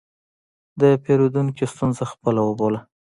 [0.81, 2.79] د پیرودونکي ستونزه خپله وبوله.